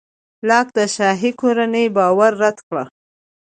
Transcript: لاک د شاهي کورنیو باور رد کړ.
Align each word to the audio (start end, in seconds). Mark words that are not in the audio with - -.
لاک 0.47 0.67
د 0.77 0.79
شاهي 0.95 1.31
کورنیو 1.39 1.93
باور 1.97 2.31
رد 2.43 2.57
کړ. 2.67 2.83